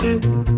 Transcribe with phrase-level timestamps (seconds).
[0.00, 0.57] Thank you.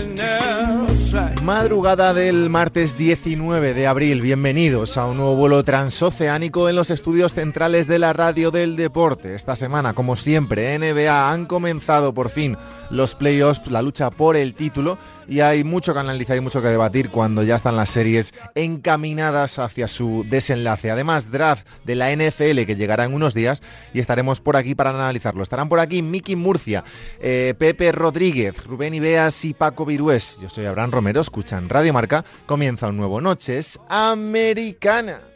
[1.43, 7.33] Madrugada del martes 19 de abril, bienvenidos a un nuevo vuelo transoceánico en los estudios
[7.33, 9.33] centrales de la radio del deporte.
[9.33, 12.57] Esta semana, como siempre, NBA han comenzado por fin
[12.91, 14.99] los playoffs, la lucha por el título
[15.31, 19.59] y hay mucho que analizar y mucho que debatir cuando ya están las series encaminadas
[19.59, 20.91] hacia su desenlace.
[20.91, 24.89] Además, draft de la NFL que llegará en unos días y estaremos por aquí para
[24.89, 25.41] analizarlo.
[25.41, 26.83] Estarán por aquí Miki Murcia,
[27.21, 30.37] eh, Pepe Rodríguez, Rubén Ibeas y Paco Virués.
[30.41, 32.25] Yo soy Abraham Romero, escuchan Radio Marca.
[32.45, 35.30] Comienza un nuevo Noches Americana.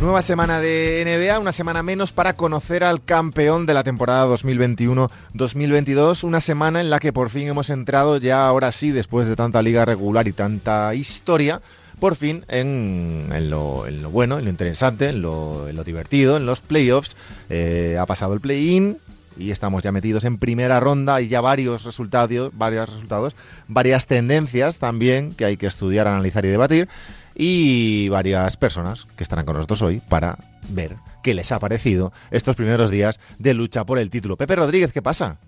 [0.00, 6.24] Nueva semana de NBA, una semana menos para conocer al campeón de la temporada 2021-2022,
[6.24, 9.60] una semana en la que por fin hemos entrado ya ahora sí, después de tanta
[9.60, 11.60] liga regular y tanta historia,
[11.98, 17.14] por fin en, lo, bueno, en lo interesante, en lo, divertido, en los playoffs.
[17.50, 18.96] Eh, ha pasado el play-in,
[19.40, 23.36] y estamos ya metidos en primera ronda y ya varios resultados, varios resultados,
[23.68, 26.88] varias tendencias también que hay que estudiar, analizar y debatir
[27.34, 30.36] y varias personas que estarán con nosotros hoy para
[30.68, 34.36] ver qué les ha parecido estos primeros días de lucha por el título.
[34.36, 35.38] Pepe Rodríguez, ¿qué pasa?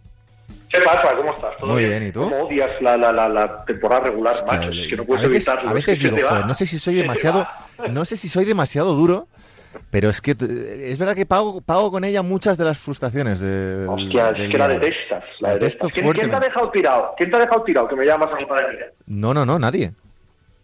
[0.70, 1.14] ¿Qué pasa?
[1.16, 1.52] ¿Cómo estás?
[1.62, 2.24] Muy bien, ¿y tú?
[2.24, 4.70] ¿Cómo odias la, la, la, temporada regular, macho?
[4.70, 5.70] que no puedes a veces, evitarlo.
[5.70, 7.46] A veces digo, joder, no sé si soy demasiado,
[7.90, 9.28] no sé si soy demasiado duro,
[9.90, 13.86] pero es que es verdad que pago, pago con ella muchas de las frustraciones de.
[13.86, 15.24] Hostia, es que la detestas.
[15.40, 17.14] La, detesto ¿Quién, ¿Quién, te ha dejado tirado?
[17.16, 17.88] ¿Quién te ha dejado tirado?
[17.88, 18.92] Que me llamas a mi padre.
[19.06, 19.92] No, no, no, nadie.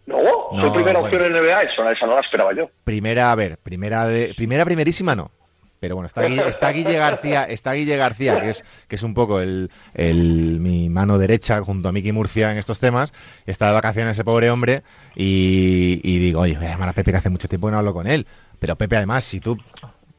[0.05, 0.17] No,
[0.59, 2.69] fue primera opción en NBA, esa, esa no la esperaba yo.
[2.83, 5.31] Primera, a ver, primera de, primera primerísima no.
[5.79, 9.39] Pero bueno, está, está Guille García, está Guille García, que es, que es un poco
[9.39, 13.13] el, el, mi mano derecha junto a Miki Murcia en estos temas.
[13.45, 14.83] Está de vacaciones ese pobre hombre
[15.15, 17.77] y, y digo, oye, voy a llamar a Pepe que hace mucho tiempo que no
[17.77, 18.25] hablo con él.
[18.59, 19.57] Pero Pepe, además, si tú,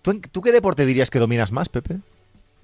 [0.02, 1.98] tú, ¿tú qué deporte dirías que dominas más, Pepe?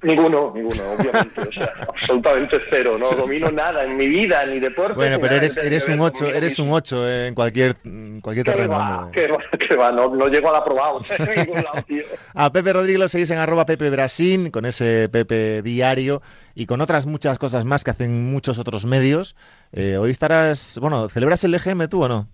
[0.03, 1.41] Ninguno, ninguno, obviamente.
[1.41, 2.99] O sea, absolutamente cero.
[2.99, 4.95] No domino nada en mi vida, ni deporte.
[4.95, 7.77] Bueno, pero eres, eres un 8, eres un 8 en cualquier,
[8.21, 8.75] cualquier terreno.
[8.75, 9.11] Va,
[9.81, 12.05] va, no, no llego al aprobado en ningún lado, tío.
[12.35, 16.21] A Pepe Rodríguez lo seguís en arroba Pepe Brasín, con ese Pepe diario
[16.55, 19.35] y con otras muchas cosas más que hacen muchos otros medios.
[19.73, 22.29] Eh, hoy estarás, bueno, ¿celebras el EGM tú o no?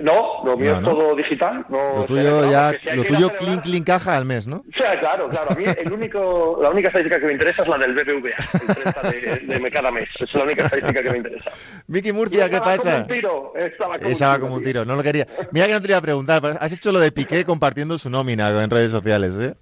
[0.00, 1.64] No, lo mío es todo digital.
[1.68, 4.56] No, lo tuyo ya, lo tuyo clink clink caja al mes, ¿no?
[4.56, 5.50] O sea, claro, claro.
[5.50, 9.58] A mí el único, la única estadística que me interesa es la del BBVA, de,
[9.58, 10.08] de, cada mes.
[10.18, 11.50] Es la única estadística que me interesa.
[11.86, 12.90] Miki Murcia, ¿qué pasa?
[12.92, 15.26] Como un tiro, estaba como, estaba un, como un tiro, no lo quería.
[15.52, 18.48] Mira que no te iba a preguntar, has hecho lo de Piqué compartiendo su nómina
[18.62, 19.54] en redes sociales, ¿eh?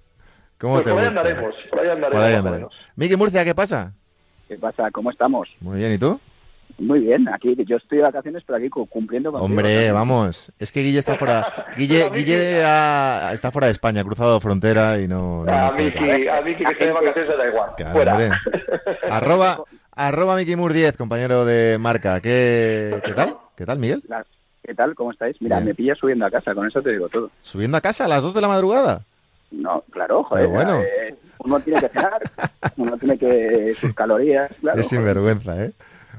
[0.57, 2.73] ¿Cómo pues te por, ahí andaremos, por ahí andaremos, por ahí andaremos.
[2.95, 3.93] Miki Murcia, ¿qué pasa?
[4.47, 4.89] ¿Qué pasa?
[4.91, 5.49] ¿Cómo estamos?
[5.59, 6.19] Muy bien, ¿y tú?
[6.79, 9.41] Muy bien, aquí yo estoy de vacaciones, pero aquí cumpliendo con.
[9.41, 11.65] Hombre, vamos, es que Guille está fuera.
[11.77, 12.59] Guille, Guille
[13.33, 15.43] está fuera de España, ha cruzado frontera y no.
[15.43, 17.71] a que, a mí que esté de vacaciones da igual.
[17.91, 18.41] fuera.
[19.09, 22.21] arroba, arroba Miki Mur 10, compañero de marca.
[22.21, 23.35] ¿Qué, ¿Qué tal?
[23.55, 24.01] ¿Qué tal, Miguel?
[24.63, 24.95] ¿Qué tal?
[24.95, 25.35] ¿Cómo estáis?
[25.41, 25.69] Mira, bien.
[25.69, 27.29] me pillas subiendo a casa, con eso te digo todo.
[27.39, 29.01] ¿Subiendo a casa a las 2 de la madrugada?
[29.51, 30.45] No, claro, joder.
[30.45, 30.81] Pero bueno.
[30.81, 32.21] Eh, uno tiene que cenar,
[32.77, 33.73] uno tiene que.
[33.73, 34.51] sus calorías.
[34.61, 35.71] Claro, es sinvergüenza, ¿eh?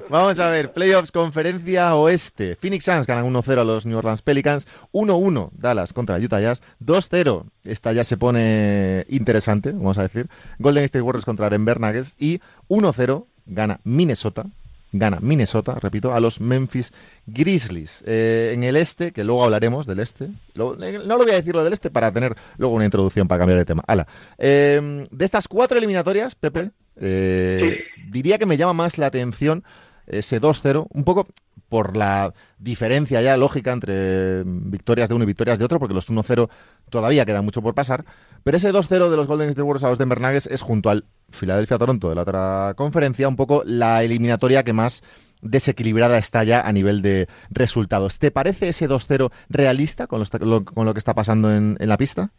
[0.08, 2.56] Vamos a ver, playoffs conferencia oeste.
[2.56, 7.44] Phoenix Suns ganan 1-0 a los New Orleans Pelicans, 1-1 Dallas contra Utah Jazz, 2-0.
[7.64, 10.28] Esta ya se pone interesante, vamos a decir.
[10.58, 14.46] Golden State Warriors contra Denver Nuggets y 1-0 gana Minnesota.
[14.92, 16.92] Gana Minnesota, repito, a los Memphis
[17.26, 18.02] Grizzlies.
[18.06, 20.30] Eh, en el este, que luego hablaremos del este.
[20.54, 23.38] Lo, no lo voy a decir lo del este para tener luego una introducción para
[23.38, 23.84] cambiar de tema.
[23.86, 24.08] Ala.
[24.36, 28.02] Eh, de estas cuatro eliminatorias, Pepe, eh, sí.
[28.10, 29.62] diría que me llama más la atención
[30.10, 31.26] ese 2-0, un poco
[31.70, 36.10] por la diferencia ya lógica entre victorias de uno y victorias de otro, porque los
[36.10, 36.50] 1-0
[36.90, 38.04] todavía queda mucho por pasar.
[38.44, 41.04] Pero ese 2-0 de los Golden State Warriors a los Denver Nuggets es junto al
[41.30, 45.02] Philadelphia-Toronto de la otra conferencia, un poco la eliminatoria que más
[45.42, 48.18] desequilibrada está ya a nivel de resultados.
[48.18, 51.96] ¿Te parece ese 2-0 realista con lo, con lo, que está pasando en, en la
[51.96, 52.30] pista?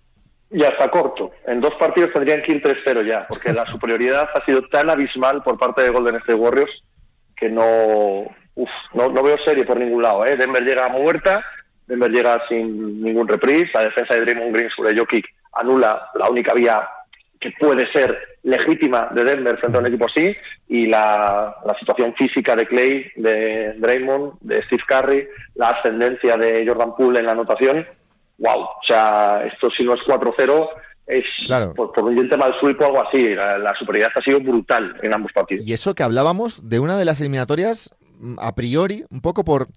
[0.49, 1.31] Ya está corto.
[1.47, 5.41] En dos partidos tendrían que ir 3-0 ya, porque la superioridad ha sido tan abismal
[5.41, 6.83] por parte de Golden State Warriors
[7.41, 10.25] que no, uf, no, veo serie por ningún lado.
[10.25, 10.37] ¿eh?
[10.37, 11.43] Denver llega muerta,
[11.87, 16.53] Denver llega sin ningún reprise, la defensa de Draymond Green sobre Jokic anula la única
[16.53, 16.87] vía
[17.39, 20.35] que puede ser legítima de Denver frente a un equipo así
[20.69, 26.63] y la, la situación física de Clay, de Draymond, de Steve Curry, la ascendencia de
[26.65, 27.87] Jordan Poole en la anotación,
[28.37, 30.69] wow, o sea, esto si no es 4-0
[31.07, 31.73] es claro.
[31.73, 33.35] por, por, un tema del sweep o algo así.
[33.35, 35.65] La, la, superioridad ha sido brutal en ambos partidos.
[35.65, 37.95] Y eso que hablábamos de una de las eliminatorias
[38.37, 39.67] a priori, un poco por,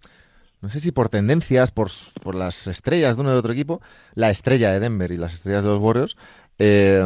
[0.65, 1.89] no sé si por tendencias, por,
[2.23, 3.83] por las estrellas de uno de otro equipo,
[4.15, 6.17] la estrella de Denver y las estrellas de los Warriors,
[6.59, 7.05] eh,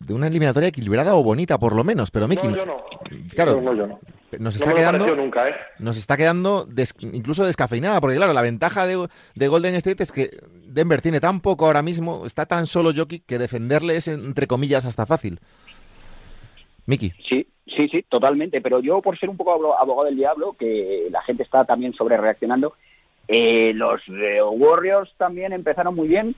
[0.00, 2.76] de una eliminatoria equilibrada o bonita por lo menos, pero Miki, no, yo no.
[3.28, 4.00] claro, no, yo no.
[4.38, 5.54] nos está quedando, nunca, ¿eh?
[5.80, 10.10] nos está quedando des, incluso descafeinada, porque claro, la ventaja de, de, Golden State es
[10.10, 10.30] que
[10.66, 14.86] Denver tiene tan poco ahora mismo, está tan solo Jokic que defenderle es entre comillas
[14.86, 15.40] hasta fácil.
[16.86, 17.12] Miki.
[17.28, 18.62] Sí, sí, sí, totalmente.
[18.62, 22.16] Pero yo, por ser un poco abogado del diablo, que la gente está también sobre
[22.16, 22.74] reaccionando,
[23.28, 26.34] eh, los eh, Warriors también empezaron muy bien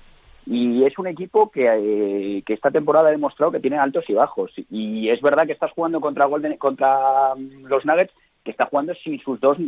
[0.47, 4.15] y es un equipo que, eh, que, esta temporada ha demostrado que tiene altos y
[4.15, 4.53] bajos.
[4.71, 8.13] Y es verdad que estás jugando contra Golden, contra los Nuggets,
[8.45, 9.59] que está jugando sin sus dos,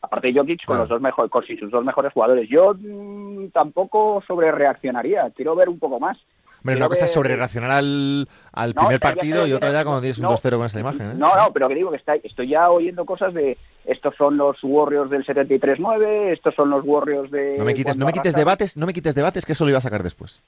[0.00, 2.48] aparte de Jokic, con los dos mejor, con sus dos mejores jugadores.
[2.48, 5.30] Yo mm, tampoco sobre reaccionaría.
[5.36, 6.16] Quiero ver un poco más.
[6.62, 10.00] Hombre, una cosa es sobre reaccionar al, al No, primer partido y otra ya cuando
[10.00, 11.10] tienes un no, 2-0 con esta imagen.
[11.10, 11.14] ¿eh?
[11.16, 14.56] No, no, pero que digo que está, estoy ya oyendo cosas de estos son los
[14.62, 17.56] Warriors del 73-9, estos son los Warriors de...
[17.58, 19.78] No me quites, no me quites debates, no me quites debates, que eso lo iba
[19.78, 20.42] a sacar después.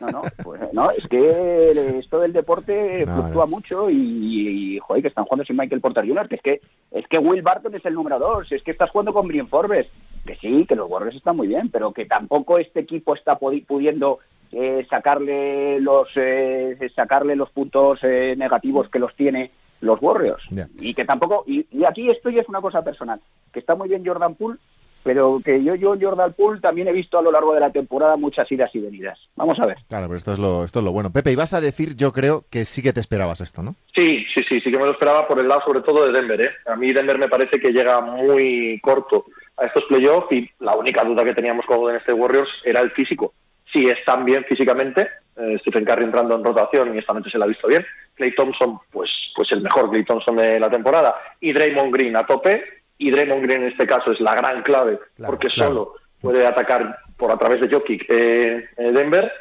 [0.00, 5.02] No, no, pues, no, es que esto del deporte No, fluctúa mucho y, y, joder,
[5.02, 6.60] que están jugando sin Michael Porter Jr., que es que,
[6.92, 9.86] es que Will Barton es el número dos, es que estás jugando con Brian Forbes,
[10.26, 14.18] que sí, que los Warriors están muy bien, pero que tampoco este equipo está pudiendo
[14.52, 19.50] eh, sacarle los eh, sacarle los puntos eh, negativos que los tiene
[19.80, 20.42] los Warriors
[20.80, 23.20] y que tampoco y, y aquí esto ya es una cosa personal
[23.52, 24.58] que está muy bien Jordan Poole
[25.02, 27.70] pero que yo yo en Jordan Poole también he visto a lo largo de la
[27.70, 30.84] temporada muchas idas y venidas vamos a ver Claro, pero esto es lo, esto es
[30.84, 31.12] lo bueno.
[31.12, 33.74] Pepe, ibas a decir, yo creo que sí que te esperabas esto, ¿no?
[33.94, 36.40] Sí, sí, sí, sí que me lo esperaba por el lado sobre todo de Denver.
[36.40, 36.50] ¿eh?
[36.66, 39.26] A mí Denver me parece que llega muy corto
[39.56, 42.90] a estos playoffs y la única duda que teníamos con Golden State Warriors era el
[42.92, 43.34] físico.
[43.72, 47.46] Si están bien físicamente, eh, Stephen Curry entrando en rotación y esta noche se la
[47.46, 47.84] ha visto bien.
[48.14, 51.14] Clay Thompson, pues, pues el mejor Clay Thompson de la temporada.
[51.40, 52.62] Y Draymond Green a tope.
[52.98, 55.70] Y Draymond Green en este caso es la gran clave Claro, porque claro.
[55.70, 59.32] solo puede atacar por a través de Jokic eh, eh, Denver.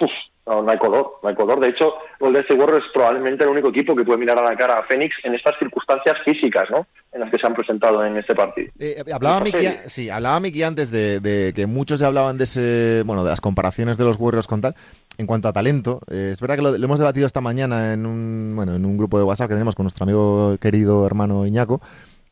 [0.00, 0.10] Uf,
[0.50, 1.60] no, no hay color, no hay color.
[1.60, 4.78] De hecho, State Warriors es probablemente el único equipo que puede mirar a la cara
[4.78, 6.86] a Phoenix en estas circunstancias físicas, ¿no?
[7.12, 8.70] En las que se han presentado en este partido.
[8.78, 13.02] Eh, hablaba Miki, sí, hablaba Miki antes de, de que muchos ya hablaban de ese,
[13.06, 14.74] bueno, de las comparaciones de los Warriors con tal.
[15.18, 18.06] En cuanto a talento, eh, es verdad que lo, lo hemos debatido esta mañana en
[18.06, 21.80] un, bueno, en un grupo de WhatsApp que tenemos con nuestro amigo querido hermano Iñaco.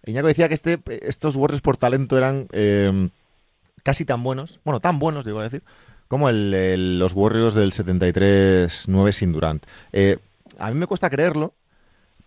[0.06, 3.08] Iñaco decía que este, estos Warriors por talento eran eh,
[3.82, 5.62] casi tan buenos, bueno, tan buenos, digo a decir,
[6.08, 9.64] como el- el- los Warriors del 73-9 sin Durant.
[9.93, 10.19] Eh,
[10.58, 11.52] a mí me cuesta creerlo,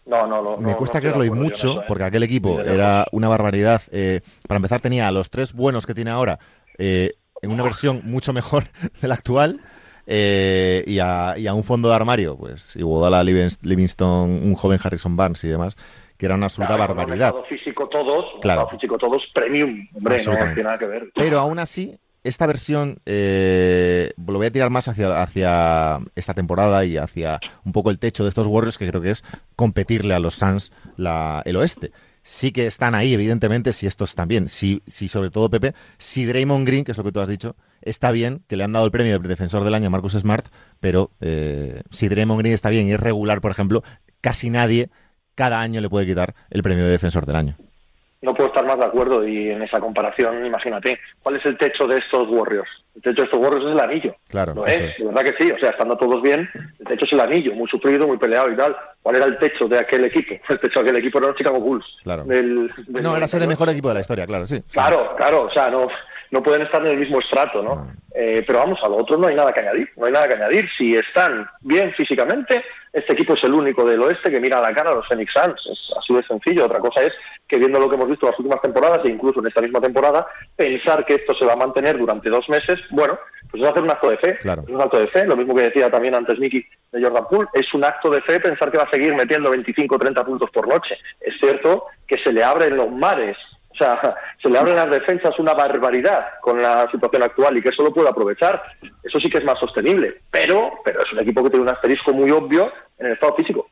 [0.06, 0.58] No, no, no.
[0.58, 1.86] me cuesta no creerlo y mucho, eso, ¿eh?
[1.88, 3.82] porque aquel equipo era una barbaridad.
[3.92, 6.40] Eh, para empezar, tenía a los tres buenos que tiene ahora
[6.78, 7.12] en
[7.52, 8.64] una versión mucho mejor
[9.02, 9.60] de la actual.
[10.08, 15.16] y, a, y a un fondo de armario, pues Iguodala, Livings- Livingston, un joven Harrison
[15.16, 15.76] Barnes y demás,
[16.18, 17.34] que era una absoluta Claro, barbaridad.
[17.48, 18.68] físico todos, Claro.
[18.70, 19.88] físico todos, premium.
[19.94, 21.12] Hombre, no tiene nada que ver.
[21.16, 26.86] Pero aún así, esta versión eh, lo voy a tirar más hacia, hacia esta temporada
[26.86, 29.24] y hacia un poco el techo de estos Warriors, que creo que es
[29.56, 31.92] competirle a los Suns el oeste.
[32.24, 34.48] Sí que están ahí, evidentemente, si estos bien.
[34.48, 37.56] Si, si sobre todo, Pepe, si Draymond Green, que es lo que tú has dicho,
[37.82, 40.46] está bien, que le han dado el premio de defensor del año a Marcus Smart,
[40.80, 43.84] pero eh, si Draymond Green está bien y es regular, por ejemplo,
[44.22, 44.92] casi nadie
[45.34, 47.58] cada año le puede quitar el premio de defensor del año.
[48.22, 51.88] No puedo estar más de acuerdo y en esa comparación, imagínate, ¿cuál es el techo
[51.88, 52.70] de estos Warriors?
[52.96, 54.16] El techo de estos Warriors es el anillo.
[54.30, 54.98] Claro, Lo es, es.
[55.00, 56.48] de verdad que sí, o sea, estando todos bien,
[56.80, 58.76] el techo es el anillo, muy sufrido, muy peleado y tal.
[59.02, 60.36] ¿Cuál era el techo de aquel equipo?
[60.50, 61.86] El techo de aquel equipo era los Chicago Bulls.
[62.04, 62.24] Claro.
[62.26, 63.50] Del, del No, era ser el 98.
[63.50, 64.58] mejor equipo de la historia, claro, sí.
[64.58, 64.74] sí.
[64.74, 65.88] Claro, claro, o sea, no,
[66.32, 67.88] no pueden estar en el mismo estrato, ¿no?
[68.14, 70.34] Eh, pero vamos, a lo otro no hay nada que añadir, no hay nada que
[70.34, 70.70] añadir.
[70.78, 74.74] Si están bien físicamente, este equipo es el único del oeste que mira a la
[74.74, 75.66] cara a los Phoenix Suns.
[75.68, 76.66] Es así de sencillo.
[76.66, 77.14] Otra cosa es
[77.48, 80.26] que viendo lo que hemos visto las últimas temporadas e incluso en esta misma temporada,
[80.56, 83.18] pensar que esto se va a mantener durante dos meses, bueno,
[83.50, 84.38] pues es hacer un acto de fe.
[84.42, 85.26] Es un acto de fe.
[85.26, 88.40] Lo mismo que decía también antes Miki de Jordan Poole, es un acto de fe
[88.40, 90.98] pensar que va a seguir metiendo 25 o 30 puntos por noche.
[91.20, 93.38] Es cierto que se le abren los mares
[93.74, 97.70] o sea, se le abren las defensas una barbaridad con la situación actual y que
[97.70, 98.62] eso lo puede aprovechar.
[99.04, 102.14] Eso sí que es más sostenible, pero, pero es un equipo que tiene un asterisco
[102.14, 103.68] muy obvio en el estado físico.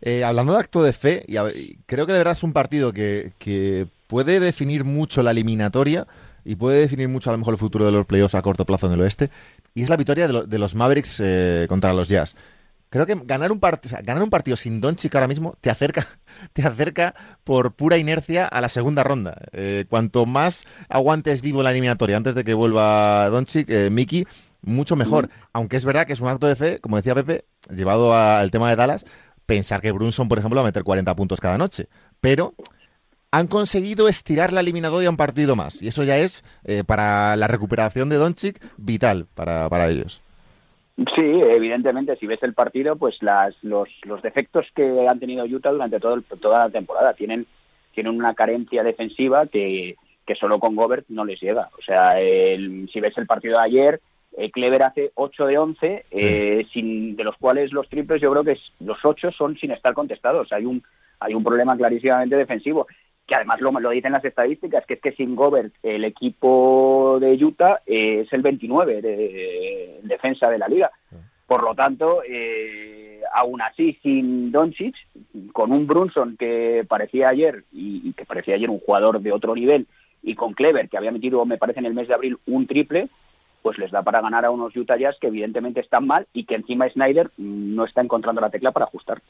[0.00, 3.30] Eh, hablando de acto de fe, y creo que de verdad es un partido que,
[3.38, 6.06] que puede definir mucho la eliminatoria
[6.44, 8.86] y puede definir mucho a lo mejor el futuro de los playoffs a corto plazo
[8.86, 9.30] en el oeste,
[9.74, 12.36] y es la victoria de, los Mavericks eh, contra los Jazz.
[12.94, 16.06] Creo que ganar un, ganar un partido sin Doncic ahora mismo te acerca,
[16.52, 19.36] te acerca por pura inercia a la segunda ronda.
[19.50, 24.28] Eh, cuanto más aguantes vivo la eliminatoria antes de que vuelva Doncic, eh, Miki,
[24.62, 25.28] mucho mejor.
[25.52, 28.70] Aunque es verdad que es un acto de fe, como decía Pepe, llevado al tema
[28.70, 29.04] de Dallas,
[29.44, 31.88] pensar que Brunson, por ejemplo, va a meter 40 puntos cada noche.
[32.20, 32.54] Pero
[33.32, 35.82] han conseguido estirar la eliminatoria un partido más.
[35.82, 40.22] Y eso ya es, eh, para la recuperación de Doncic, vital para, para ellos.
[40.96, 45.72] Sí, evidentemente, si ves el partido, pues las, los, los defectos que han tenido Utah
[45.72, 47.46] durante todo toda la temporada tienen,
[47.92, 51.68] tienen una carencia defensiva que, que solo con Gobert no les llega.
[51.78, 54.00] O sea, si ves el partido de ayer,
[54.36, 58.44] eh, Clever hace 8 de 11, eh, sin, de los cuales los triples yo creo
[58.44, 60.52] que los 8 son sin estar contestados.
[60.52, 60.82] Hay un,
[61.18, 62.86] hay un problema clarísimamente defensivo
[63.26, 67.80] que además lo, dicen las estadísticas, que es que sin Gobert el equipo de Utah
[67.86, 70.90] eh, es el 29 de, defensa de la liga.
[71.46, 74.94] Por lo tanto, eh, aún así, sin Doncic,
[75.52, 79.86] con un Brunson que parecía ayer, y, que parecía ayer un jugador de otro nivel,
[80.22, 83.08] y con Clever, que había metido, me parece, en el mes de abril un triple,
[83.64, 86.54] pues les da para ganar a unos Utah Jazz que evidentemente están mal y que
[86.54, 89.22] encima Snyder no está encontrando la tecla para ajustar.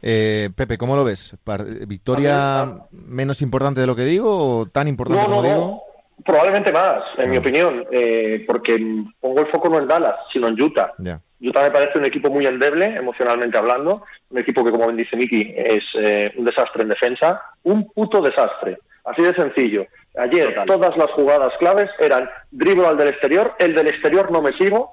[0.00, 1.38] Eh, Pepe, ¿cómo lo ves?
[1.86, 5.82] ¿Victoria menos importante de lo que digo o tan importante como digo?
[6.24, 8.78] Probablemente más, en mi opinión, eh, porque
[9.20, 10.94] pongo el foco no en Dallas, sino en Utah.
[11.38, 15.52] Utah me parece un equipo muy endeble, emocionalmente hablando, un equipo que, como dice Miki,
[15.54, 19.86] es eh, un desastre en defensa, un puto desastre, así de sencillo.
[20.16, 24.52] Ayer todas las jugadas claves eran dribble al del exterior, el del exterior no me
[24.52, 24.90] sigo,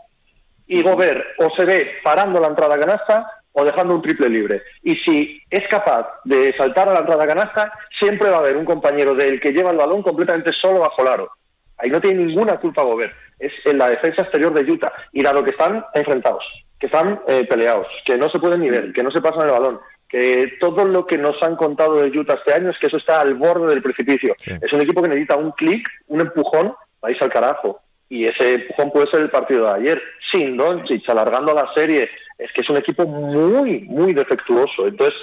[0.68, 4.62] y Gobert o se ve parando la entrada canasta o dejando un triple libre.
[4.82, 8.66] Y si es capaz de saltar a la entrada canasta, siempre va a haber un
[8.66, 11.30] compañero del que lleva el balón completamente solo bajo el aro.
[11.78, 13.14] Ahí no tiene ninguna culpa Gobert.
[13.40, 14.94] Es en la defensa exterior de Utah.
[15.12, 16.44] Y dado que están enfrentados,
[16.80, 19.52] que están eh, peleados, que no se pueden ni ver, que no se pasan el
[19.52, 19.80] balón,
[20.14, 23.20] que todo lo que nos han contado de Utah este año es que eso está
[23.20, 24.36] al borde del precipicio.
[24.62, 27.80] Es un equipo que necesita un clic, un empujón, vais al carajo.
[28.10, 32.52] Y ese empujón puede ser el partido de ayer, sin Doncic, alargando la serie, es
[32.54, 34.86] que es un equipo muy, muy defectuoso.
[34.86, 35.20] Entonces,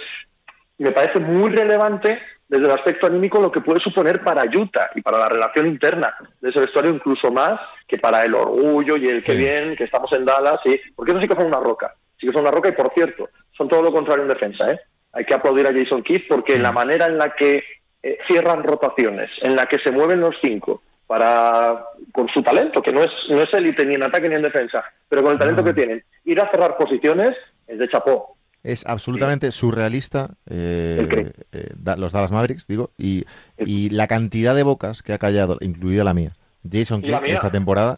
[0.78, 2.18] me parece muy relevante
[2.48, 6.16] desde el aspecto anímico lo que puede suponer para Utah y para la relación interna
[6.40, 10.12] de ese vestuario, incluso más que para el orgullo y el que bien, que estamos
[10.12, 12.70] en Dallas, y porque eso sí que son una roca, sí que son una roca
[12.70, 13.28] y por cierto,
[13.60, 14.80] son todo lo contrario en defensa, ¿eh?
[15.12, 17.62] Hay que aplaudir a Jason Kidd porque la manera en la que
[18.02, 22.90] eh, cierran rotaciones, en la que se mueven los cinco, para con su talento, que
[22.90, 25.62] no es no es élite ni en ataque ni en defensa, pero con el talento
[25.62, 27.36] que tienen, ir a cerrar posiciones
[27.66, 28.34] es de chapó.
[28.62, 33.24] Es absolutamente surrealista eh, eh, los Dallas Mavericks, digo, y,
[33.58, 36.32] y, la cantidad de bocas que ha callado, incluida la mía,
[36.68, 37.96] Jason Kidd esta temporada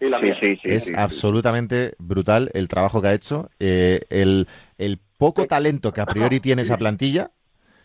[0.63, 4.47] es absolutamente brutal el trabajo que ha hecho, eh, el,
[4.79, 7.31] el poco talento que a priori tiene esa plantilla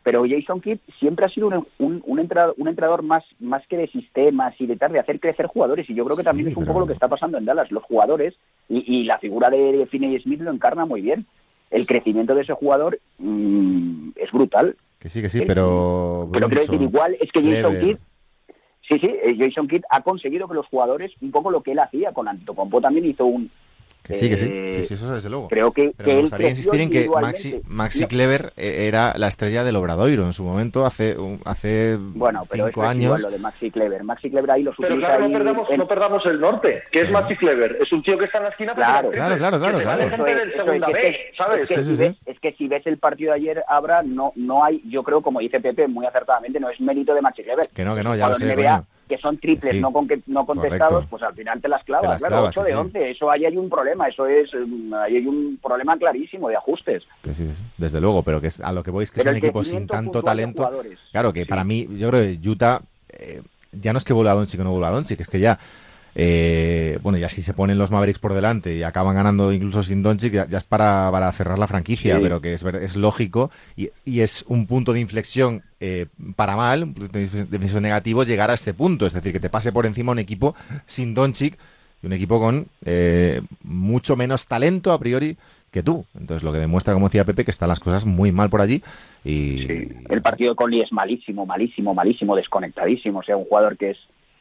[0.03, 1.47] pero Jason Kidd siempre ha sido
[1.79, 5.19] un, un, entrenador, un entrenador más, más que de sistemas y de tal, de hacer
[5.19, 5.89] crecer jugadores.
[5.89, 7.69] Y yo creo que también es un poco lo que está pasando en Dallas.
[7.73, 8.33] Los jugadores
[8.69, 11.25] y, la figura de, Finney Smith lo encarna muy bien.
[11.71, 14.77] El crecimiento de ese jugador mm, es brutal.
[14.97, 16.29] Que sí, que sí, pero...
[16.31, 17.97] Pero quiero decir, igual es que Jason Kidd
[18.87, 21.79] Sí, sí, eh, Jason Kidd ha conseguido que los jugadores, un poco lo que él
[21.79, 23.51] hacía con Antetokounmpo, también hizo un,
[24.07, 25.49] que sí, que sí, sí, sí, eso desde luego.
[25.49, 29.63] Creo que, Pero me gustaría insistir en que Maxi, Maxi Clever eh, era la estrella
[29.63, 33.21] del Obradoiro en su momento, hace hace bueno, pero cinco años.
[33.21, 34.03] lo de Maxi Clever.
[34.03, 37.35] Maxi Clever ahí los Pero claro, no perdamos, no perdamos el norte, que es Maxi
[37.35, 37.77] Clever.
[37.81, 38.73] Es un tío que está en la esquina.
[38.73, 39.79] Claro, claro, claro, claro.
[39.79, 40.03] claro.
[42.25, 45.39] Es que si ves el partido de ayer, Abra, no, no hay, yo creo, como
[45.39, 47.67] dice Pepe muy acertadamente, no es mérito de Maxi Clever.
[47.73, 48.55] Que no, que no, ya lo sé,
[49.07, 52.63] que son triples no, con, no contestados, pues al final te las clavas, claro, 8
[52.63, 56.49] de 11, eso ahí hay un problema, eso es, mm, ahí hay un problema clarísimo
[56.49, 57.03] de ajustes.
[57.77, 59.87] desde luego, pero que es, a lo que voy es que es un equipo sin
[59.87, 60.69] tanto talento.
[61.11, 62.81] Claro, que para mí, yo creo que Utah...
[63.09, 65.39] Eh, ya no es que vuelva a Doncic o no vuelva a Doncic, es que
[65.39, 65.59] ya
[66.19, 70.01] eh, bueno, ya si se ponen los Mavericks por delante y acaban ganando incluso sin
[70.01, 74.21] Doncic, ya, es para, para, cerrar la franquicia, pero que es, es lógico y, y,
[74.21, 78.55] es un punto de inflexión eh, para mal, un punto de inflexión negativo llegar a
[78.55, 80.55] este punto, es decir, que te pase por encima un equipo
[80.87, 81.55] sin Doncic
[82.01, 85.37] y un equipo con eh, mucho menos talento a priori
[85.69, 86.03] que tú.
[86.19, 88.81] Entonces, lo que demuestra, como decía Pepe, que están las cosas muy mal por allí.
[89.23, 89.67] Y...
[90.09, 93.19] El partido de Conley es malísimo, malísimo, malísimo, desconectadísimo.
[93.19, 93.97] O sea, un jugador que es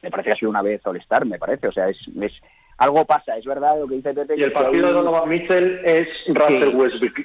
[0.06, 1.66] me parece que ha sido una vez All-Star, me parece.
[1.66, 2.32] O sea, es, es,
[2.78, 4.34] algo pasa, es verdad lo que dice Pepe.
[4.36, 7.18] Y el partido de Donovan Mitchell es Russell Westbrook.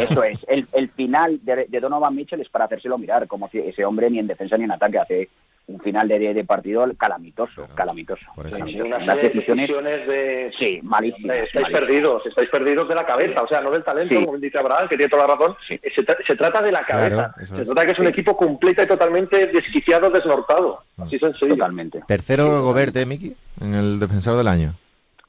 [0.00, 3.58] Eso es, el, el final de, de, Donovan Mitchell es para hacérselo mirar, como si
[3.58, 5.28] ese hombre ni en defensa ni en ataque hace
[5.70, 8.24] un final de, de partido calamitoso, calamitoso.
[8.36, 10.52] Unas decisiones, de...
[10.58, 11.36] Sí, malísimas.
[11.38, 14.88] Estáis perdidos, estáis perdidos de la cabeza, o sea, no del talento, como dice Abraham,
[14.88, 15.80] que tiene toda la razón, se,
[16.26, 17.34] se, trata de la cabeza.
[17.42, 20.80] se trata que es un equipo completo y totalmente desquiciado, desnortado.
[20.96, 21.02] Mm.
[21.02, 21.54] Así sencillo.
[21.54, 22.02] Totalmente.
[22.06, 23.34] Tercero Gobert, ¿eh, Miki?
[23.60, 24.74] En el defensor del año.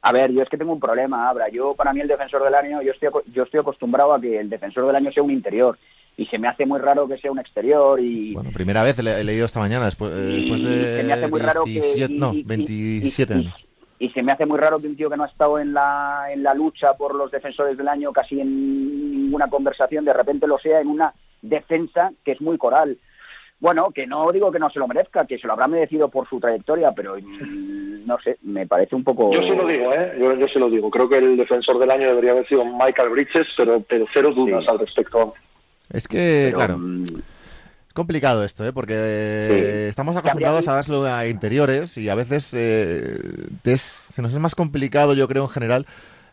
[0.04, 1.50] A ver, yo es que tengo un problema, Abra.
[1.50, 4.50] Yo, para mí, el defensor del año, yo estoy, yo estoy acostumbrado a que el
[4.50, 5.78] defensor del año sea un interior
[6.18, 9.24] y se me hace muy raro que sea un exterior y bueno primera vez he
[9.24, 13.34] leído esta mañana después, eh, después de se me hace muy raro que, no 27
[13.34, 13.68] años
[14.00, 16.28] y se me hace muy raro que un tío que no ha estado en la
[16.32, 20.60] en la lucha por los defensores del año casi en ninguna conversación de repente lo
[20.60, 22.98] sea en una defensa que es muy coral
[23.62, 26.28] bueno, que no digo que no se lo merezca, que se lo habrá merecido por
[26.28, 29.32] su trayectoria, pero mm, no sé, me parece un poco...
[29.32, 30.18] Yo sí lo digo, ¿eh?
[30.20, 30.90] Yo, yo sí lo digo.
[30.90, 34.68] Creo que el defensor del año debería haber sido Michael Bridges, pero, pero cero dudas
[34.68, 35.36] al respecto.
[35.92, 38.72] Es que, claro, mm, es complicado esto, ¿eh?
[38.72, 43.20] porque estamos acostumbrados a dárselo a interiores y a veces eh,
[43.76, 45.86] se nos es más complicado, yo creo, en general,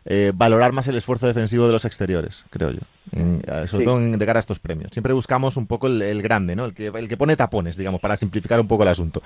[0.04, 2.80] eh, valorar más el esfuerzo defensivo de los exteriores, creo yo.
[3.12, 4.90] Eh, sobre todo en, de cara a estos premios.
[4.92, 6.64] Siempre buscamos un poco el, grande, ¿no?
[6.64, 9.22] El que, el que pone tapones, digamos, para simplificar un poco el asunto.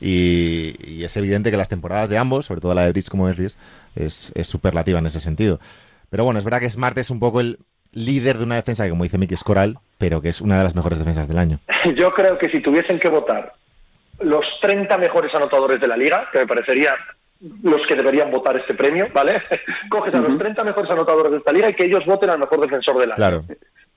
[0.00, 3.58] Y, es evidente que las temporadas de ambos, sobre todo la de Bridge, como decís,
[3.94, 5.60] es, es superlativa en ese sentido.
[6.08, 7.58] Pero bueno, es verdad que Smart es un poco el,
[7.92, 10.64] líder de una defensa que, como dice Miki, es coral, pero que es una de
[10.64, 11.58] las mejores defensas del año.
[11.96, 13.52] Yo creo que si tuviesen que votar
[14.20, 16.94] los 30 mejores anotadores de la liga, que me parecería
[17.62, 19.42] los que deberían votar este premio, ¿vale?
[19.90, 22.60] Coges a los 30 mejores anotadores de esta liga y que ellos voten al mejor
[22.60, 23.16] defensor del año.
[23.16, 23.44] Claro.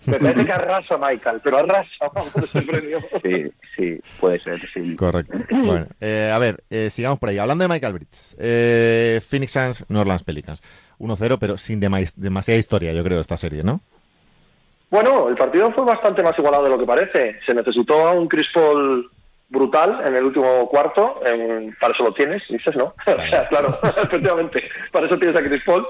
[0.07, 2.31] Me parece que arrasa Michael, pero arrasa vamos,
[2.65, 2.99] premio.
[3.23, 4.95] Sí, sí, puede ser, sí.
[4.95, 5.37] Correcto.
[5.65, 7.39] Bueno, eh, a ver, eh, sigamos por ahí.
[7.39, 10.61] Hablando de Michael Bridges, eh, Phoenix Suns, New Orleans Pelicans.
[10.99, 13.81] 1-0, pero sin demasiada historia, yo creo, esta serie, ¿no?
[14.91, 17.39] Bueno, el partido fue bastante más igualado de lo que parece.
[17.45, 19.09] Se necesitó un Chris Paul
[19.49, 21.19] brutal en el último cuarto.
[21.79, 22.85] para eso lo tienes, dices, ¿no?
[23.07, 23.69] o sea, claro,
[24.03, 25.85] efectivamente, para eso tienes a Chris Paul.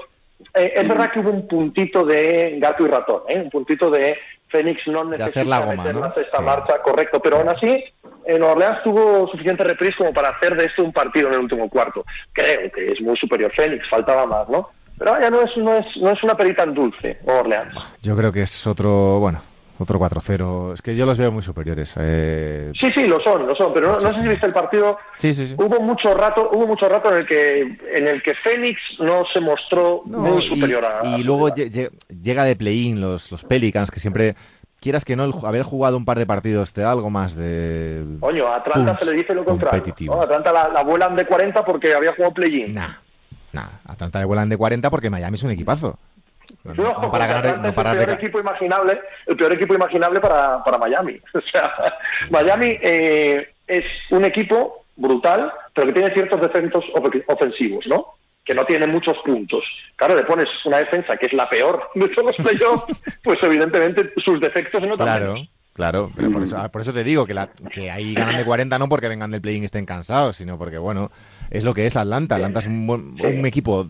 [0.54, 3.40] Eh, es verdad que hubo un puntito de gato y ratón, ¿eh?
[3.40, 4.16] un puntito de
[4.48, 7.84] Fénix no necesita la goma, meter la sexta marcha, correcto, pero aún así
[8.26, 11.68] en Orleans tuvo suficiente reprise como para hacer de esto un partido en el último
[11.68, 12.04] cuarto.
[12.32, 14.68] Creo que es muy superior Fénix, faltaba más, ¿no?
[14.98, 17.74] Pero vaya, no es, no es, no es una perita en dulce, Orleans.
[18.02, 19.40] Yo creo que es otro, bueno,
[19.78, 20.74] otro 4-0.
[20.74, 21.94] Es que yo los veo muy superiores.
[21.98, 22.72] Eh...
[22.78, 23.72] Sí, sí, lo son, lo son.
[23.74, 24.98] Pero no, sé si viste el partido.
[25.16, 25.54] Sí, sí, sí.
[25.58, 29.40] Hubo mucho rato, hubo mucho rato en el que en el que Fénix no se
[29.40, 31.18] mostró muy superior a.
[31.18, 34.34] Y luego llega de play-in los, los Pelicans, que siempre
[34.80, 38.04] quieras que no, haber jugado un par de partidos te da algo más de.
[38.20, 39.94] Coño, a Atlanta se le dice lo contrario.
[40.06, 40.22] ¿no?
[40.22, 42.74] Atlanta la, la, vuelan de 40 porque había jugado play-in.
[42.74, 42.88] Nah,
[43.52, 45.98] Nada, Atlanta le vuelan de 40 porque Miami es un equipazo.
[47.10, 51.20] Para ganar, no para el peor equipo imaginable, el peor equipo imaginable para, para Miami.
[51.34, 51.72] O sea,
[52.30, 56.84] Miami eh, es un equipo brutal, pero que tiene ciertos defectos
[57.26, 58.06] ofensivos, ¿no?
[58.44, 59.64] Que no tiene muchos puntos.
[59.96, 64.12] Claro, le pones una defensa que es la peor de todos los playoffs, pues evidentemente
[64.16, 65.36] sus defectos no Claro.
[65.72, 68.78] Claro, pero por eso, por eso te digo que, la, que ahí ganan de 40
[68.78, 71.10] no porque vengan del play-in y estén cansados, sino porque, bueno,
[71.50, 72.36] es lo que es Atlanta.
[72.36, 73.86] Atlanta es un, un equipo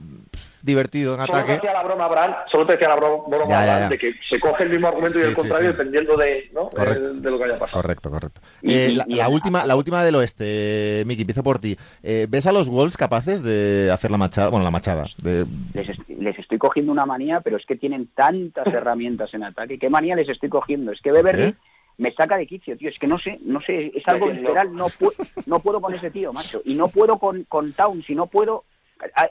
[0.66, 1.46] divertido en solo ataque.
[1.46, 4.70] Te decía la broma, Abraham, solo te decía la broma, de que se coge el
[4.70, 6.68] mismo argumento y el contrario dependiendo de, ¿no?
[6.68, 7.80] de, lo que haya pasado.
[7.80, 8.40] Correcto, correcto.
[8.62, 11.76] Eh, la, última, la última del oeste, Miki, empiezo por ti.
[12.02, 14.50] Eh, ¿Ves a los Wolves capaces de hacer la machada?
[14.50, 15.06] Bueno, la machada.
[15.22, 15.46] De...
[15.74, 19.78] Les, estoy cogiendo una manía, pero es que tienen tantas herramientas en ataque.
[19.78, 20.92] ¿Qué manía les estoy cogiendo?
[20.92, 21.54] Es que Beverly
[21.98, 22.90] me saca de quicio, tío.
[22.90, 24.74] Es que no sé, no sé, es algo literal.
[24.74, 25.12] No, puedo,
[25.46, 26.60] no puedo con ese tío, macho.
[26.64, 28.64] Y no puedo con, con Towns, y no puedo.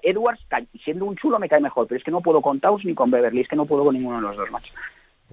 [0.04, 0.42] Edwards,
[0.84, 3.10] siendo un chulo, me cae mejor, pero es que no puedo con Towns ni con
[3.10, 4.74] Beverly, es que no puedo con ninguno de los dos, macho.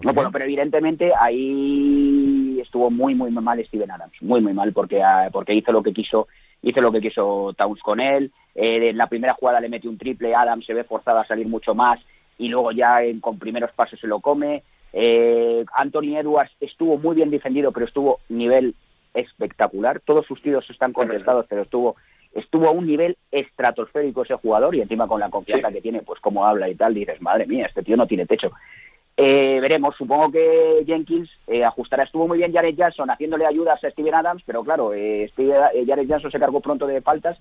[0.03, 5.03] No puedo, pero evidentemente ahí estuvo muy, muy mal Steven Adams, muy, muy mal, porque,
[5.03, 6.29] ah, porque hizo lo que quiso
[6.62, 8.33] hizo lo que quiso Towns con él.
[8.55, 11.47] Eh, en la primera jugada le mete un triple, Adams se ve forzado a salir
[11.47, 12.01] mucho más
[12.38, 14.62] y luego ya con primeros pasos se lo come.
[14.92, 18.75] Eh, Anthony Edwards estuvo muy bien defendido, pero estuvo nivel
[19.14, 20.01] espectacular.
[20.01, 21.97] Todos sus tiros están contestados, pero estuvo
[22.35, 26.21] estuvo a un nivel estratosférico ese jugador y encima con la confianza que tiene, pues
[26.21, 28.51] como habla y tal, dices, madre mía, este tío no tiene techo.
[29.16, 32.05] Eh, veremos, supongo que Jenkins eh, ajustará.
[32.05, 36.07] Estuvo muy bien Jared Jackson haciéndole ayudas a Steven Adams, pero claro, eh, eh Jared
[36.07, 37.38] Jackson se cargó pronto de faltas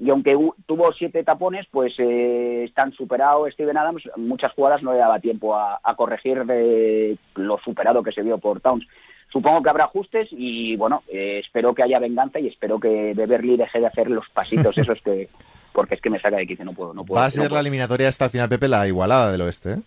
[0.00, 4.02] y aunque tuvo siete tapones, pues eh, están superado Steven Adams.
[4.16, 8.62] Muchas jugadas no le daba tiempo a, corregir de lo superado que se vio por
[8.62, 8.86] Towns.
[9.32, 13.80] Supongo que habrá ajustes y bueno, espero que haya venganza y espero que Beverly deje
[13.80, 15.28] de hacer los pasitos esos que
[15.72, 17.20] porque es que me saca de quicio, no puedo, no puedo.
[17.20, 19.78] Va a ser la eliminatoria hasta el final, Pepe, la igualada del oeste, ¿eh?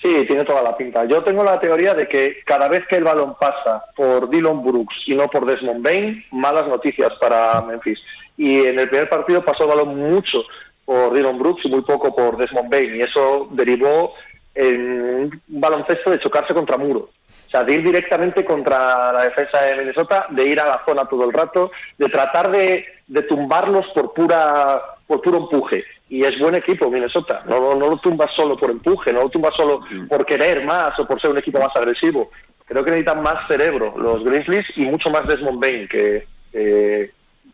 [0.00, 1.04] Sí, tiene toda la pinta.
[1.06, 4.94] Yo tengo la teoría de que cada vez que el balón pasa por Dylan Brooks
[5.06, 7.98] y no por Desmond Bain, malas noticias para Memphis.
[8.36, 10.44] Y en el primer partido pasó el balón mucho
[10.84, 12.94] por Dylan Brooks y muy poco por Desmond Bain.
[12.94, 14.14] Y eso derivó
[14.58, 17.10] en un baloncesto de chocarse contra muro.
[17.28, 21.06] O sea, de ir directamente contra la defensa de Minnesota, de ir a la zona
[21.06, 22.84] todo el rato, de tratar de,
[23.28, 25.84] tumbarlos por pura por puro empuje.
[26.08, 27.44] Y es buen equipo Minnesota.
[27.46, 31.06] No, no, lo tumbas solo por empuje, no lo tumbas solo por querer más o
[31.06, 32.30] por ser un equipo más agresivo.
[32.66, 36.26] Creo que necesitan más cerebro los Grizzlies y mucho más Desmond Bain, que...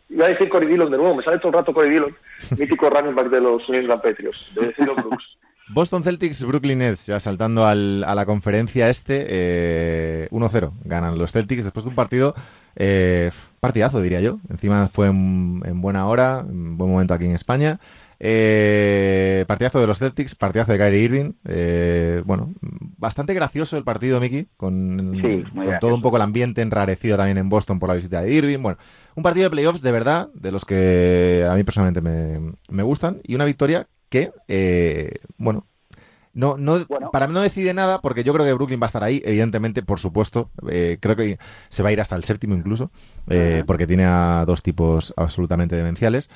[0.09, 2.15] iba a decir Corey Dillon de nuevo, me sale todo el rato Corey Dillon,
[2.57, 5.37] mítico running back de los New England Patriots, de Brooks.
[5.69, 11.31] Boston Celtics, Brooklyn Nets, ya saltando al, a la conferencia este, eh, 1-0 ganan los
[11.31, 12.35] Celtics después de un partido,
[12.75, 17.79] eh, partidazo diría yo, encima fue en, buena hora, en buen momento aquí en España.
[18.17, 21.33] Eh, partidazo de los Celtics, partidazo de Kyrie Irving.
[21.45, 22.53] Eh, bueno,
[22.97, 25.21] bastante gracioso el partido, Miki, con,
[25.81, 28.59] todo un poco el ambiente enrarecido también en Boston por la visita de Irving.
[28.59, 28.77] Bueno,
[29.15, 33.19] un partido de playoffs de verdad, de los que a mí personalmente me, me gustan,
[33.23, 35.65] y una victoria que, eh, bueno,
[36.33, 39.03] no, no, para mí no decide nada, porque yo creo que Brooklyn va a estar
[39.03, 40.49] ahí, evidentemente, por supuesto.
[40.69, 41.37] Eh, creo que
[41.69, 42.91] se va a ir hasta el séptimo incluso,
[43.29, 46.29] eh, porque tiene a dos tipos absolutamente demenciales.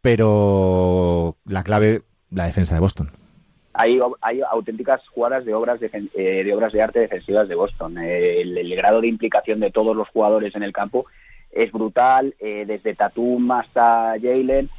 [0.00, 3.10] Pero la clave, la defensa de Boston.
[3.74, 7.98] Hay, hay auténticas jugadas de obras de, de obras de arte defensivas de Boston.
[7.98, 11.04] El, el, grado de implicación de todos los jugadores en el campo
[11.50, 14.70] es brutal, desde Tatum hasta Jalen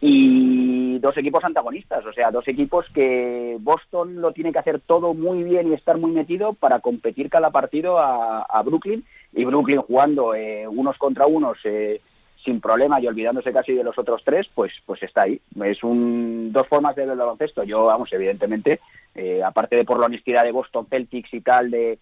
[0.00, 5.12] y dos equipos antagonistas, o sea, dos equipos que Boston lo tiene que hacer todo
[5.12, 10.34] muy bien y estar muy metido para competir cada partido a, Brooklyn y Brooklyn jugando
[10.34, 12.00] eh, unos contra unos eh,
[12.44, 15.40] sin problema y olvidándose casi de los otros tres, pues pues está ahí.
[15.64, 17.62] Es un dos formas de ver el baloncesto.
[17.64, 18.80] Yo, vamos, evidentemente,
[19.14, 21.98] eh, aparte de por la honestidad de Boston Celtics y tal, de,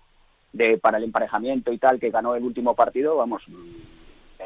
[0.52, 3.42] de para el emparejamiento y tal, que ganó el último partido, vamos,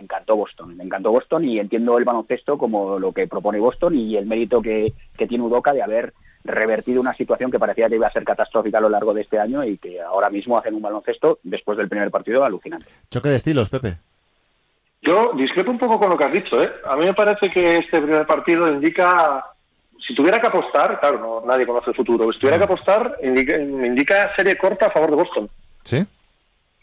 [0.02, 4.16] encantó Boston, me encantó Boston y entiendo el baloncesto como lo que propone Boston y
[4.16, 4.92] el mérito que,
[5.28, 6.12] tiene Udoca de haber
[6.44, 9.38] revertido una situación que parecía que iba a ser catastrófica a lo largo de este
[9.38, 12.86] año y que ahora mismo hacen un baloncesto después del primer partido alucinante.
[13.10, 13.98] Choque de estilos, Pepe.
[15.02, 16.62] Yo discrepo un poco con lo que has dicho.
[16.62, 16.70] ¿eh?
[16.86, 19.44] A mí me parece que este primer partido indica,
[20.06, 23.56] si tuviera que apostar, claro, no, nadie conoce el futuro, si tuviera que apostar, indica,
[23.58, 25.48] indica serie corta a favor de Boston.
[25.82, 26.06] ¿Sí?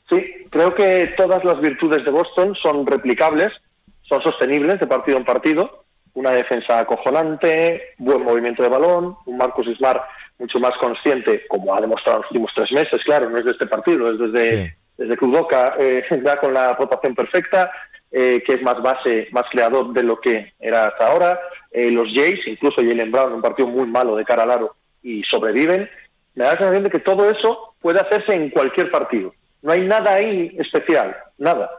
[0.10, 3.54] Sí, creo que todas las virtudes de Boston son replicables,
[4.02, 5.84] son sostenibles de partido en partido.
[6.16, 10.02] Una defensa acojonante, buen movimiento de balón, un Marcus Smart
[10.40, 13.52] mucho más consciente, como ha demostrado en los últimos tres meses, claro, no es de
[13.52, 17.72] este partido, es desde, desde que Udoca eh, ya con la rotación perfecta,
[18.12, 21.40] eh, que es más base, más creador de lo que era hasta ahora.
[21.72, 25.24] Eh, los Jays, incluso Jalen Brown, un partido muy malo de cara al aro y
[25.24, 25.88] sobreviven.
[26.34, 29.34] Me da la sensación de que todo eso puede hacerse en cualquier partido.
[29.62, 31.70] No hay nada ahí especial, nada.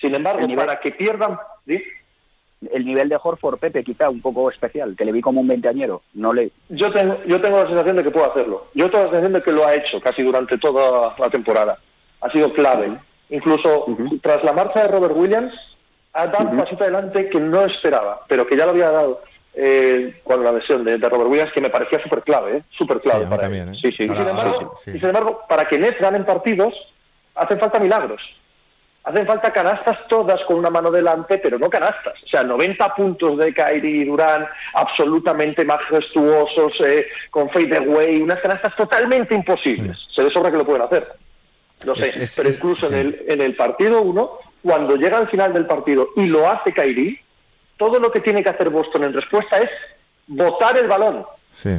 [0.00, 1.38] Sin embargo, para que pierdan...
[2.72, 6.02] El nivel de Horford, Pepe, quizá un poco especial, que le vi como un veinteañero.
[6.14, 6.50] No le...
[6.70, 8.66] yo, tengo, yo tengo la sensación de que puedo hacerlo.
[8.74, 11.78] Yo tengo la sensación de que lo ha hecho casi durante toda la temporada.
[12.20, 12.98] Ha sido clave.
[13.30, 13.86] Incluso
[14.22, 15.54] tras la marcha de Robert Williams,
[16.14, 19.22] ha dado un pasito adelante que no esperaba, pero que ya lo había dado
[19.54, 22.62] eh, con la lesión de, Robert Williams, que me parecía súper clave, ¿eh?
[22.70, 23.26] súper clave.
[23.26, 23.74] Sí, también, ¿eh?
[23.80, 24.04] sí, sí.
[24.04, 26.74] y, sin embargo, para que Nets ganen partidos,
[27.38, 28.20] hacen falta milagros.
[29.04, 32.14] Hacen falta canastas todas con una mano delante, pero no canastas.
[32.24, 38.76] O sea, 90 puntos de y Durán, absolutamente majestuosos, eh, con fade away, unas canastas
[38.76, 39.96] totalmente imposibles.
[40.14, 41.08] Se ve sobra que lo pueden hacer.
[41.86, 45.64] No sé, pero incluso en, el, en el partido uno, cuando llega al final del
[45.64, 47.22] partido y lo hace Kyrie,
[47.76, 49.70] todo lo que tiene que hacer Boston en respuesta es
[50.26, 51.24] botar el balón.
[51.52, 51.70] Sí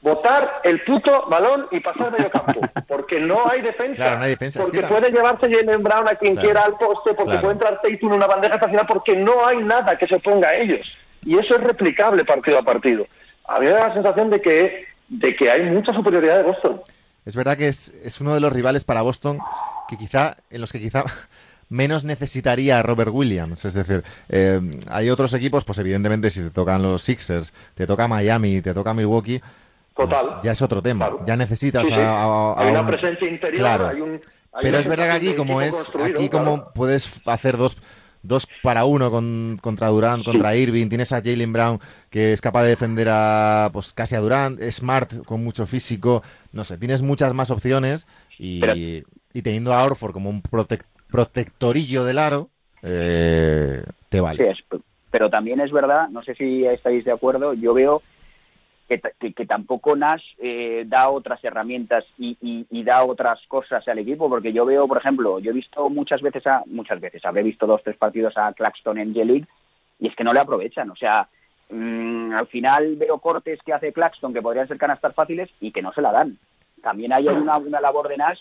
[0.00, 4.18] botar el puto balón y pasar medio campo, porque no hay defensa.
[4.60, 8.16] Porque puede llevarse Jalen Brown a quien quiera al poste, porque puede entrar Tatum en
[8.16, 10.86] una bandeja estacional, porque no hay nada que se ponga a ellos.
[11.24, 13.06] Y eso es replicable partido a partido.
[13.46, 16.80] A mí me da la sensación de que, de que hay mucha superioridad de Boston.
[17.24, 19.38] Es verdad que es, es uno de los rivales para Boston
[19.88, 21.04] que quizá, en los que quizá
[21.68, 23.64] menos necesitaría a Robert Williams.
[23.64, 28.06] Es decir, eh, hay otros equipos, pues evidentemente si te tocan los Sixers, te toca
[28.06, 29.40] Miami, te toca Milwaukee,
[30.06, 31.10] pues ya es otro tema.
[31.26, 32.00] Ya necesitas Sí, sí.
[32.00, 33.88] A, a- a hay una un- presencia interior, Claro.
[33.88, 34.20] hay un...
[34.52, 36.30] hay Pero es verdad que aquí, como es, aquí claro.
[36.30, 37.76] como puedes hacer dos,
[38.22, 41.78] dos para uno con- contra Durant, contra Irving, tienes a Jalen Brown
[42.10, 46.64] que es capaz de defender a pues casi a Durant, Smart con mucho físico, no
[46.64, 48.06] sé, tienes muchas más opciones
[48.38, 52.48] y, Pero- y teniendo a Orford como un protec- protectorillo del aro,
[52.82, 54.38] eh, te vale.
[54.38, 54.80] Sí, es-
[55.10, 58.02] pero también es verdad, no sé si estáis de acuerdo, yo veo
[58.88, 63.98] que, que- que tampoco Nash eh, da otras herramientas y, y- da otras cosas al
[63.98, 67.42] equipo, porque yo veo, por ejemplo, yo he visto muchas veces, a, muchas veces, habré
[67.42, 69.46] visto dos, tres partidos a Claxton en G-League
[70.00, 71.28] y es que no le aprovechan, o sea,
[71.70, 75.82] mm, al final veo cortes que hace Claxton que podrían ser canastas fáciles y que
[75.82, 76.38] no se la dan.
[76.82, 78.40] También hay una, una labor de Nash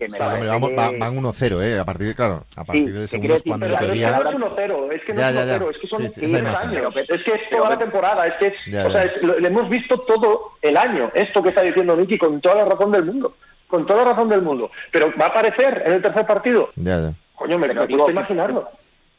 [0.00, 1.78] que me O sea, vamos, que- va- van 1-0, ¿eh?
[1.78, 4.18] A partir de, claro, a partir de te segundos cuando Pero en es que teoría...
[4.18, 5.58] no es 1-0, es que no Ya, es ya, ya.
[5.58, 6.68] 1-0, es que son Sí, sí, esa 10 imagen.
[6.70, 6.94] años.
[6.96, 9.46] Es que es toda la temporada, es que es, Ya, o sea, es- lo, lo
[9.46, 13.04] hemos visto todo el año, esto que está diciendo Miki, con toda la razón del
[13.04, 13.36] mundo,
[13.68, 14.70] con toda la razón del mundo.
[14.90, 16.70] Pero va a aparecer en el tercer partido.
[16.76, 17.12] Ya, ya.
[17.36, 18.68] Coño, me, me digo, cuesta imaginarlo.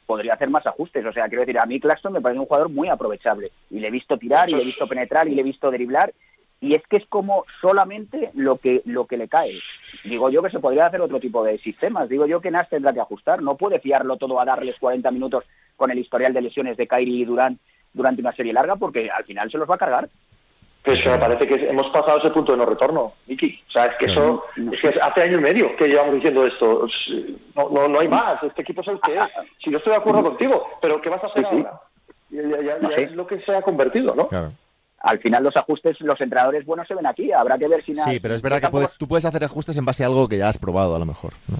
[0.05, 1.05] podría hacer más ajustes.
[1.05, 3.51] O sea, quiero decir, a mí Claxton me parece un jugador muy aprovechable.
[3.69, 6.11] Y le he visto tirar, y le he visto penetrar, y le he visto driblar.
[6.63, 9.59] Y es que es como solamente lo que, lo que le cae.
[10.03, 12.07] Digo yo que se podría hacer otro tipo de sistemas.
[12.07, 13.41] Digo yo que Nash tendrá que ajustar.
[13.41, 15.43] No puede fiarlo todo a darles 40 minutos
[15.75, 17.59] con el historial de lesiones de Kyrie y Durant
[17.93, 20.07] durante una serie larga, porque al final se los va a cargar.
[20.83, 23.59] Pues me parece que hemos pasado ese punto de no retorno, Miki.
[23.67, 26.87] O sea, es que eso, es que hace año y medio que llevamos diciendo esto.
[27.55, 28.41] No, no, no hay más.
[28.43, 29.21] Este equipo es el que es.
[29.63, 31.57] Si yo estoy de acuerdo contigo, pero ¿qué vas a hacer Sí, sí.
[31.57, 31.81] ahora?
[32.31, 34.27] Ya, ya- ya- ya es lo que se ha convertido, ¿no?
[34.29, 34.51] Claro.
[35.03, 37.31] Al final los ajustes, los entrenadores buenos se ven aquí.
[37.31, 37.95] Habrá que ver si.
[37.95, 40.37] Sí, pero es verdad que puedes, tú puedes hacer ajustes en base a algo que
[40.37, 41.33] ya has probado, a lo mejor.
[41.47, 41.57] ¿no?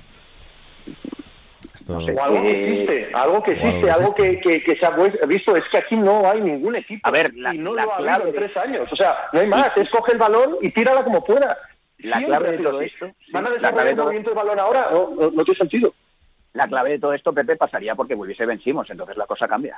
[1.73, 1.93] Esto...
[1.93, 2.12] No sé.
[2.13, 4.49] O algo que Eh, existe, algo que algo existe, algo que, existe.
[4.49, 5.56] que, que se ha visto.
[5.56, 7.08] Es que aquí no hay ningún equipo.
[7.08, 8.89] A ver, la- y no la lo ha clave habido en de- tres años.
[8.91, 9.75] O sea, no hay más.
[9.77, 11.58] Es coge el balón y tírala como pueda.
[11.99, 14.60] La Siempre clave de todo esto, sí, ¿Van a la desarrollar el movimiento del balón
[14.60, 14.89] ahora?
[14.91, 15.93] No, no, no tiene sentido.
[16.54, 19.77] La clave de todo esto, Pepe, pasaría porque volviese vencimos, entonces la cosa cambia.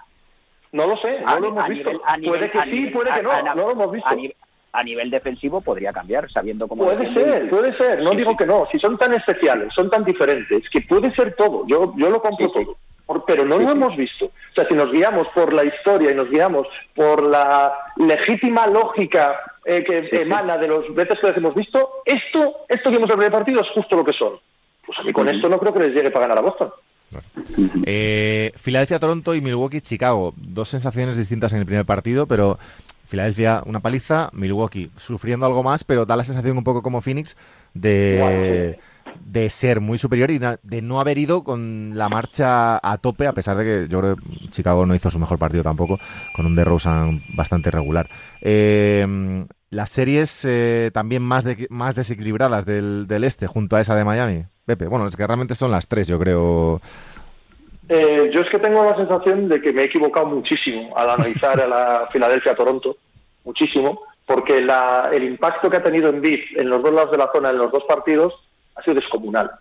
[0.73, 1.89] No lo sé, no A lo hemos visto.
[1.91, 3.41] nivel- a nivel- puede que sí, puede que no.
[3.43, 4.09] no lo hemos visto.
[4.09, 4.33] A, ni-
[4.73, 6.83] a nivel defensivo podría cambiar, sabiendo cómo...
[6.85, 8.01] Puede ser, puede ser.
[8.01, 8.37] No Sí, digo sí.
[8.37, 8.65] que no.
[8.71, 11.63] Si son tan especiales, son tan diferentes, que puede ser todo.
[11.67, 12.75] Yo, yo lo compro Sí, todo.
[13.05, 14.25] Por- pero no lo hemos visto.
[14.25, 19.39] O sea, si nos guiamos por la historia y nos guiamos por la legítima lógica
[19.65, 23.31] eh, que emana de los veces que les hemos visto, esto, esto que hemos el
[23.31, 24.39] partido es justo lo que son.
[24.87, 26.71] Pues a mí con esto no creo que les llegue para ganar a Boston.
[27.85, 30.33] Eh, Filadelfia, Toronto y Milwaukee, Chicago.
[30.37, 32.57] Dos sensaciones distintas en el primer partido, pero
[33.07, 37.35] Filadelfia una paliza, Milwaukee sufriendo algo más, pero da la sensación un poco como Phoenix
[37.73, 38.79] de,
[39.25, 43.33] de ser muy superior y de no haber ido con la marcha a tope, a
[43.33, 45.99] pesar de que yo creo que Chicago no hizo su mejor partido tampoco,
[46.35, 48.09] con un DeRozan bastante regular.
[48.41, 53.95] Eh, las series eh, también más, de- más desequilibradas del, del este, junto a esa
[53.95, 54.43] de Miami.
[54.65, 56.79] Pepe, bueno, es que realmente son las tres, yo creo.
[57.89, 61.59] Eh, yo es que tengo la sensación de que me he equivocado muchísimo al analizar
[61.59, 62.95] a la Filadelfia-Toronto,
[63.43, 67.17] muchísimo, porque la- el impacto que ha tenido en BIF en los dos lados de
[67.17, 68.33] la zona en los dos partidos
[68.75, 69.51] ha sido descomunal.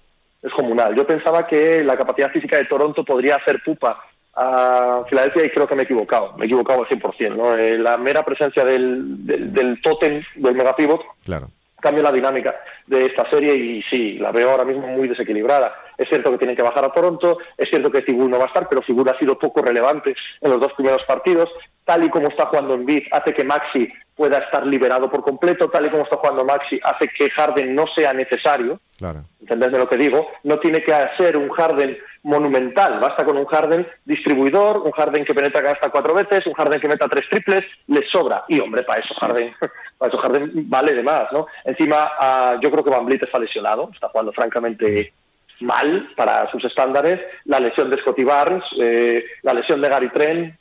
[0.43, 0.95] Descomunal.
[0.95, 4.03] Yo pensaba que la capacidad física de Toronto podría hacer pupa
[4.35, 6.33] a Filadelfia y creo que me he equivocado.
[6.37, 7.37] Me he equivocado al 100%.
[7.37, 7.57] ¿no?
[7.57, 11.49] Eh, la mera presencia del, del, del tótem, del megapivot, Claro.
[11.81, 12.55] cambia la dinámica
[12.87, 15.75] de esta serie y sí, la veo ahora mismo muy desequilibrada.
[16.03, 18.49] Es cierto que tienen que bajar a Toronto, es cierto que Cibul no va a
[18.49, 21.49] estar, pero Cibul ha sido poco relevante en los dos primeros partidos.
[21.85, 25.69] Tal y como está jugando en Bid, hace que Maxi pueda estar liberado por completo,
[25.71, 28.79] tal y como está jugando Maxi, hace que Harden no sea necesario.
[28.99, 29.25] Claro.
[29.41, 30.29] ¿Entendés de lo que digo?
[30.45, 35.35] No tiene que ser un Harden monumental, basta con un Harden distribuidor, un Harden que
[35.35, 38.45] penetra hasta cuatro veces, un Harden que meta tres triples, le sobra.
[38.49, 39.53] Y hombre, para eso Harden,
[39.99, 41.47] para eso Harden vale de más, ¿no?
[41.65, 45.13] Encima, ah, yo creo que Van Vliet está lesionado, está jugando francamente
[45.63, 47.21] mal para sus estándares.
[47.45, 50.55] La lesión de Scotty Barnes, eh, la lesión de Gary Trent.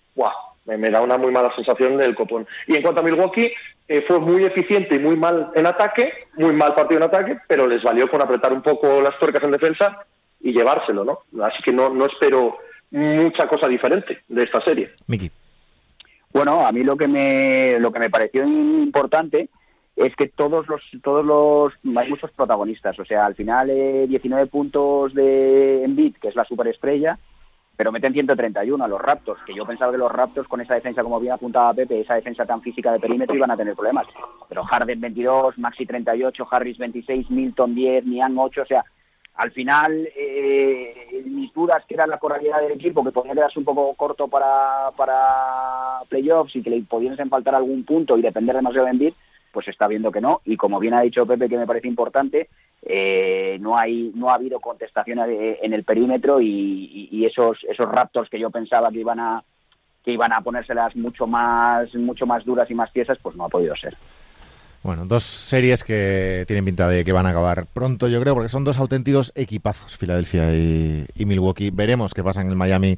[0.66, 2.48] Me, me da una muy mala sensación del copón.
[2.68, 3.52] Y en cuanto a Milwaukee,
[3.88, 7.68] eh, fue muy eficiente y muy mal en ataque, muy mal partido en ataque, pero
[7.68, 10.06] les valió con apretar un poco las tuercas en defensa
[10.40, 11.44] y llevárselo, ¿no?
[11.44, 12.58] Así que no, no espero
[12.92, 14.92] mucha cosa diferente de esta serie.
[15.08, 15.32] Miki.
[16.34, 19.50] Bueno, a mí lo que me lo que me pareció importante
[20.06, 24.48] es que todos los todos los hay muchos protagonistas, o sea, al final eh, 19
[24.48, 27.18] puntos de Embiid, que es la superestrella,
[27.76, 31.04] pero meten 131 a los Raptors, que yo pensaba que los Raptors con esa defensa
[31.04, 34.08] como bien apuntaba Pepe, esa defensa tan física de perímetro iban a tener problemas,
[34.50, 38.84] pero Harden 22, Maxi 38, Harris 26, Milton 10, Niang 8, o sea,
[39.36, 43.66] al final, eh, mis dudas que era la coralidad del equipo, que podía quedarse un
[43.66, 48.86] poco corto para, para playoffs y que le pudiesen faltar algún punto y depender demasiado
[48.86, 49.14] de Embiid,
[49.52, 50.42] pues está viendo que no.
[50.46, 52.50] Y como bien ha dicho Pepe, que me parece importante,
[52.84, 58.40] eh, no hay no ha habido contestación en el perímetro y, esos esos Raptors que
[58.40, 59.44] yo pensaba que iban a
[60.04, 63.50] que iban a ponérselas mucho más mucho más duras y más tiesas, pues no ha
[63.50, 63.96] podido ser.
[64.84, 68.50] Bueno, dos series que tienen pinta de que van a acabar pronto, yo creo, porque
[68.50, 71.70] son dos auténticos equipazos, Filadelfia y, Milwaukee.
[71.70, 72.98] Veremos qué pasa en el Miami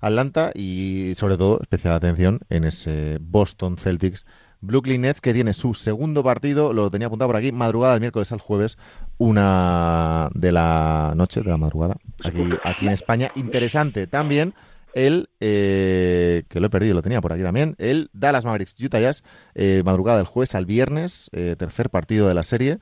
[0.00, 4.26] Atlanta y sobre todo especial atención en ese Boston Celtics
[4.62, 8.32] Brooklyn Nets que tiene su segundo partido, lo tenía apuntado por aquí, madrugada del miércoles
[8.32, 8.78] al jueves,
[9.18, 13.30] una de la noche, de la madrugada, aquí, aquí en España.
[13.34, 14.54] Interesante también
[14.94, 19.00] el, eh, que lo he perdido, lo tenía por aquí también, el Dallas Mavericks Utah
[19.00, 22.78] Jazz, eh, madrugada del jueves al viernes, eh, tercer partido de la serie,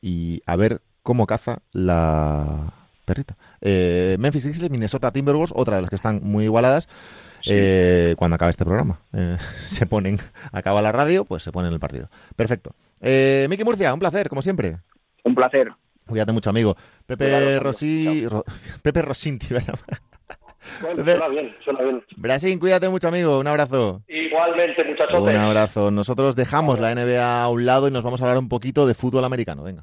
[0.00, 3.36] y a ver cómo caza la perrita.
[3.60, 6.88] Memphis Grizzlies, Minnesota Timberwolves, otra de las que están muy igualadas.
[8.16, 9.00] Cuando acabe este programa.
[9.64, 10.18] se ponen,
[10.52, 12.08] acaba la radio, pues se ponen el partido.
[12.36, 12.72] Perfecto.
[13.00, 14.78] Eh, Miki Murcia, un placer, como siempre.
[15.24, 15.72] Un placer.
[16.06, 16.76] Cuídate mucho, amigo.
[17.06, 18.26] Pepe Rossi,
[18.82, 19.48] Pepe Rosinti,
[20.82, 22.02] bueno, suena bien, suena bien.
[22.16, 23.38] Brasil, cuídate mucho, amigo.
[23.38, 24.02] Un abrazo.
[24.08, 25.20] Igualmente, muchachos.
[25.20, 25.90] Un abrazo.
[25.90, 28.94] Nosotros dejamos la NBA a un lado y nos vamos a hablar un poquito de
[28.94, 29.62] fútbol americano.
[29.62, 29.82] Venga.